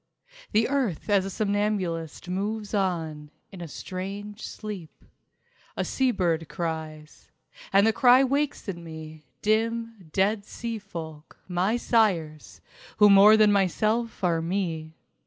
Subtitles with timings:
[0.51, 5.05] The earth as a somnambulist moves on In a strange sleep...
[5.77, 7.29] A sea bird cries.
[7.71, 12.61] And the cry wakes in me Dim, dead sea folk, my sires
[12.97, 14.95] Who more than myself are me.